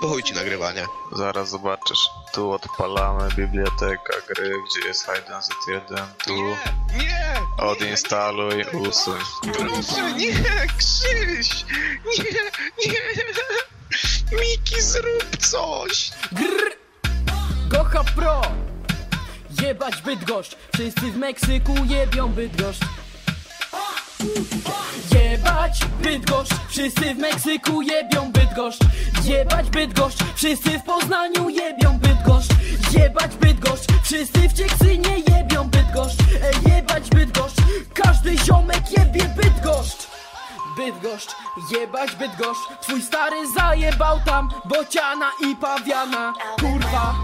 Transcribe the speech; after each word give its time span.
Po 0.00 0.08
chuj 0.08 0.22
ci 0.22 0.34
nagrywanie. 0.34 0.86
Zaraz 1.12 1.48
zobaczysz. 1.50 2.08
Tu 2.32 2.50
odpalamy 2.52 3.28
biblioteka 3.36 4.14
gry, 4.28 4.52
gdzie 4.70 4.88
jest 4.88 5.04
hide 5.06 5.34
and 5.36 5.44
seek 5.44 5.56
1, 5.68 6.06
tu 6.24 6.32
Nie, 6.34 6.56
nie! 7.04 7.40
odinstaluj, 7.58 8.64
usuń. 8.72 9.18
Proszę, 9.52 10.12
nie, 10.12 10.66
Krzyś! 10.78 11.64
Nie, 12.18 12.24
nie! 12.86 13.00
Miki, 14.40 14.82
zrób 14.82 15.36
coś! 15.38 16.10
Grr! 16.32 16.70
Gocha 17.68 18.04
Pro! 18.04 18.40
Jebać 19.62 20.02
Bydgoszcz! 20.02 20.56
Wszyscy 20.74 21.00
w 21.00 21.16
Meksyku 21.16 21.74
jebią 21.86 22.28
Bydgoszcz! 22.28 22.80
Jebać 25.14 25.80
Bydgoszcz! 26.02 26.63
Wszyscy 26.74 27.14
w 27.14 27.18
Meksyku 27.18 27.82
jebią 27.82 28.32
Bydgoszcz! 28.32 28.80
Jebać 29.24 29.70
Bydgoszcz! 29.70 30.18
Wszyscy 30.34 30.78
w 30.78 30.82
Poznaniu 30.82 31.48
jebią 31.48 31.98
Bydgoszcz! 31.98 32.50
Jebać 32.98 33.36
Bydgoszcz! 33.36 33.84
Wszyscy 34.02 34.48
w 34.48 34.52
Cieksynie 34.52 35.18
jebią 35.18 35.64
Bydgoszcz! 35.64 36.20
E, 36.20 36.70
Jebać 36.74 37.10
Bydgoszcz! 37.10 37.56
Każdy 37.94 38.38
ziomek 38.38 38.90
jebie 38.98 39.34
Bydgoszcz! 39.36 40.06
Bydgoszcz, 40.76 41.30
jebać 41.72 42.16
Bydgoszcz 42.16 42.60
Twój 42.82 43.02
stary 43.02 43.36
zajebał 43.56 44.20
tam 44.26 44.48
Bociana 44.64 45.30
i 45.40 45.56
Pawiana 45.56 46.32
Kurwa 46.60 47.14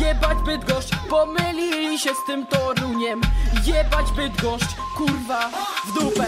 Jebać 0.00 0.38
Bydgoszcz 0.46 0.90
Pomylili 1.10 1.98
się 1.98 2.10
z 2.14 2.26
tym 2.26 2.46
Toruniem 2.46 3.20
Jebać 3.64 4.10
Bydgoszcz 4.16 4.79
Kurwa 4.96 5.50
W 5.84 6.00
dupę. 6.00 6.26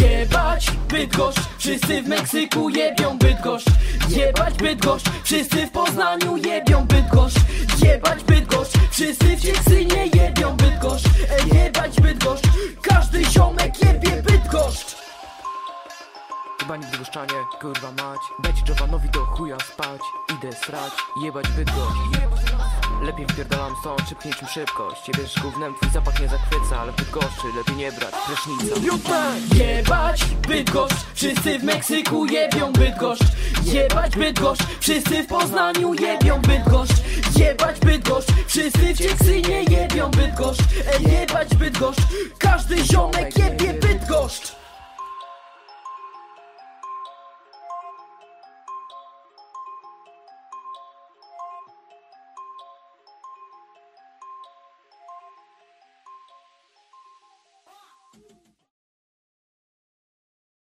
Jebać 0.00 0.70
Bydgoszcz 0.88 1.40
Wszyscy 1.58 2.02
w 2.02 2.08
Meksyku 2.08 2.68
jebią 2.68 3.18
Bydgoszcz. 3.18 3.66
Jebać 4.08 4.54
Bydgoszcz 4.54 5.06
Wszyscy 5.24 5.66
w 5.66 5.70
Poznaniu 5.70 6.36
jebią 6.36 6.86
Bydgoszcz. 6.86 7.36
Jebać 7.82 8.24
Bydgoszcz 8.24 8.72
Wszyscy 8.90 9.36
w 9.36 9.40
Cieksynie 9.40 10.06
jebią 10.06 10.56
Bydgoszcz. 10.56 11.06
Jebać 11.54 12.00
Bydgoszcz 12.00 12.44
Każdy 12.82 13.24
ziomek 13.24 13.82
jebie 13.82 14.22
Bydgoszcz. 14.22 14.96
Chyba 16.60 16.76
nigdy 16.76 16.98
goszczanie, 16.98 17.44
kurwa 17.60 17.92
mać. 17.92 18.20
Dajcie 18.42 18.62
Jovanowi 18.68 19.08
do 19.08 19.20
chuja 19.20 19.56
spać 19.60 20.00
Idę 20.36 20.52
srać, 20.52 20.92
jebać 21.22 21.48
Bydgoszcz. 21.48 21.98
Lepiej 23.02 23.26
wpierdalam 23.26 23.74
stąd, 23.80 24.08
szybciej 24.08 24.32
niczym 24.32 24.48
szybkość. 24.48 25.02
Ciebie 25.02 25.28
z 25.28 25.38
gównem, 25.38 25.74
twój 25.74 25.90
zapach 25.90 26.20
nie 26.20 26.28
zachwyca 26.28 26.80
Ale 26.80 26.92
Bydgoszczy 26.92 27.46
lepiej 27.56 27.76
nie 27.76 27.92
brać. 27.92 28.14
Prysznica. 28.26 29.14
Jebać 29.54 30.24
Bydgoszcz, 30.24 30.96
wszyscy 31.14 31.58
w 31.58 31.64
Meksyku 31.64 32.26
jebią 32.26 32.72
Bydgoszcz. 32.72 33.22
Jebać 33.64 34.16
Bydgoszcz, 34.16 34.62
wszyscy 34.80 35.22
w 35.22 35.26
Poznaniu 35.26 35.94
jebią 35.94 36.40
Bydgoszcz. 36.40 36.94
Jebać 37.36 37.80
Bydgoszcz, 37.80 38.28
wszyscy 38.46 38.94
w 38.94 38.98
Cieksynie 38.98 39.62
jebią 39.62 40.10
Bydgoszcz. 40.10 40.60
E, 40.60 41.10
Jebać 41.10 41.54
Bydgoszcz, 41.54 42.00
każdy 42.38 42.84
ziomek 42.84 43.38
jebie 43.38 43.55